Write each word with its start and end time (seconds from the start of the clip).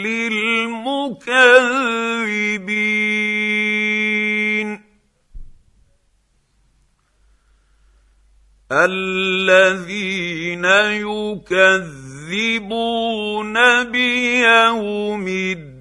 للمكذبين. 0.05 2.02
الذين 8.73 10.65
يكذبون 10.65 11.93
بيوم 13.83 15.27
الدين. 15.27 15.73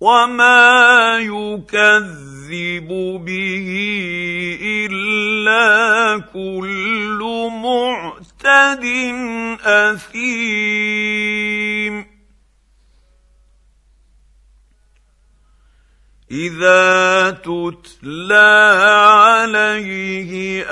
وما 0.00 1.18
يكذب 1.18 2.88
به 3.24 3.68
إلا 4.62 6.18
كل 6.32 7.20
معتد 7.62 8.84
أثيم. 9.64 10.85
إذا 16.36 17.30
تتلى 17.30 18.72
عليه 19.08 20.64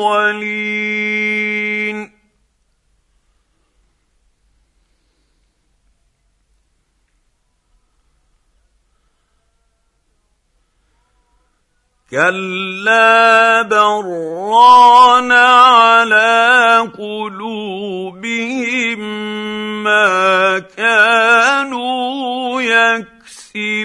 كلا 12.16 13.62
بران 13.62 15.32
على 15.32 16.90
قلوبهم 16.98 19.00
ما 19.84 20.60
كانوا 20.60 22.62
يكسبون 22.62 23.76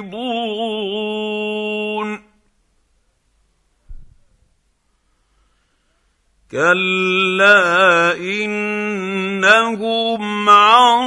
كلا 6.51 8.13
انهم 8.17 10.49
عن 10.49 11.01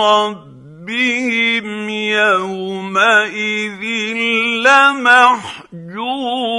ربهم 0.00 1.88
يومئذ 1.88 3.82
لمحجوبون 4.64 6.51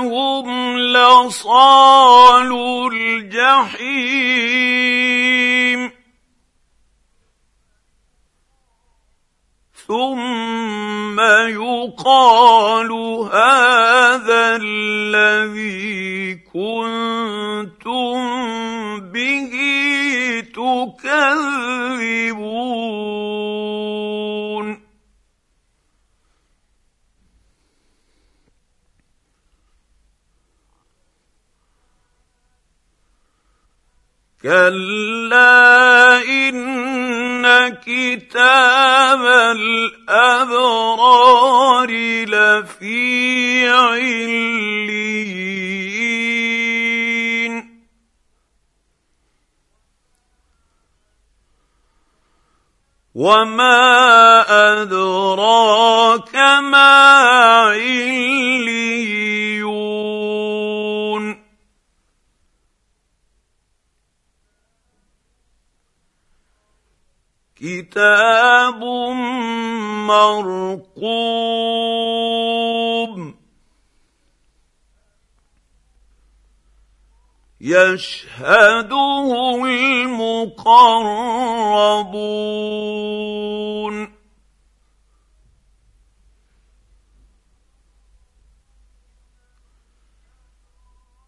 إنهم 0.00 0.78
لصالوا 0.78 2.90
الجحيم. 2.90 3.90
ثم 9.86 11.20
يقال 11.50 12.92
هذا 13.32 14.58
الذي 14.62 16.34
كنتم 16.34 18.20
به 19.00 19.52
تكذبون. 20.54 21.40
كلا 34.42 36.22
ان 36.22 37.68
كتاب 37.68 39.20
الابرار 40.46 41.90
لفي 42.24 43.68
عليين 43.68 44.50
وما 53.14 54.40
أدري 54.48 54.99
كتاب 67.90 68.84
مرقوم 70.06 71.10
يشهده 77.60 79.30
المقربون 79.64 80.50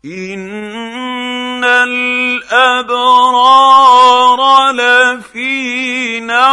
ان 0.04 1.64
الابرار 1.64 3.61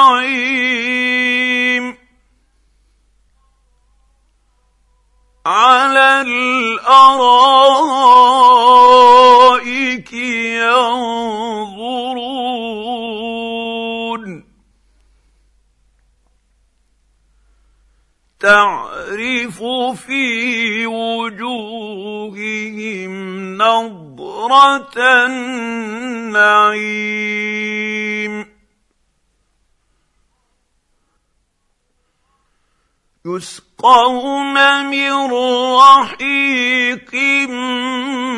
نعيم 0.10 1.98
على 5.46 6.22
الأرائك 6.22 6.94
ينظرون. 10.14 11.50
تعرف 18.40 19.64
في 20.08 20.86
وجوههم 20.86 22.34
نضرة 23.58 24.98
النعيم. 25.26 26.70
يسقون 33.38 34.86
من 34.86 35.14
رحيق 35.80 37.16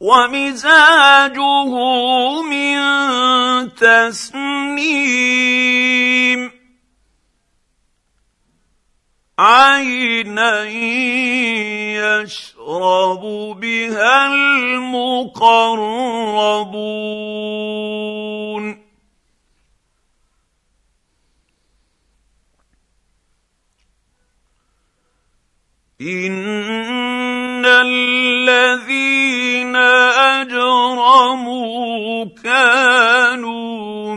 ومزاجه 0.00 1.72
من 2.42 2.80
تسنيم 3.74 5.40
عينا 9.40 10.64
يشرب 12.20 13.24
بها 13.60 14.26
المقربون. 14.26 15.30
ان 26.00 27.64
الذين 27.66 28.66
اجرموا 30.40 32.24
كانوا 32.44 34.09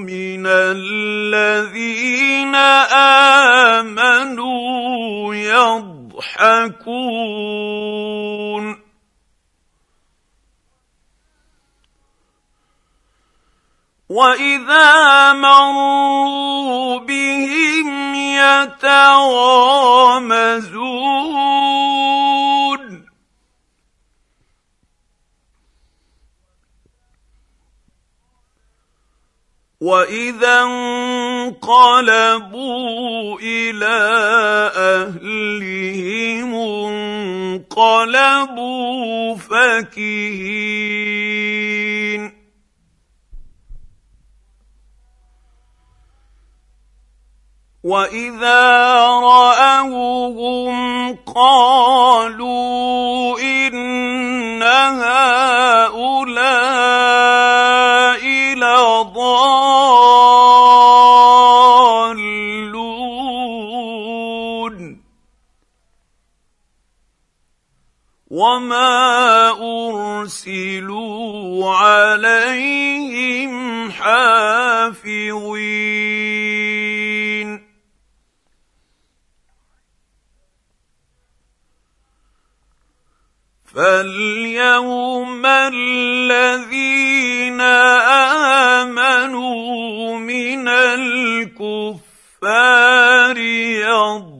يضحكون. 6.44 7.63
وإذا 14.10 15.34
مروا 15.34 17.00
بهم 17.00 18.16
يتغامزون. 18.16 18.84
واذا 29.83 30.63
انقلبوا 31.44 33.39
إلى 33.39 34.00
اهلهم 34.75 36.56
انقلبوا 37.75 39.35
فكهين 39.35 41.03
واذا 47.83 48.95
راوهم 49.19 50.74
قالوا 51.36 53.39
ان 53.39 53.83
هؤلاء 54.63 55.42
عليهم 73.03 73.91
حافظين 73.91 75.33
فاليوم 83.75 85.45
الذين 85.45 86.81
امنوا 88.81 90.17
من 90.17 90.67
الكفار 90.67 92.27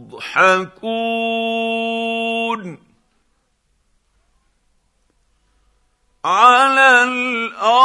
يضحكون 0.08 0.84
على 6.26 7.04
الأرائك 7.04 7.84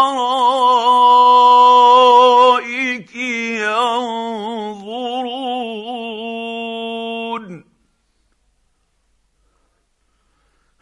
ينظرون. 3.67 4.39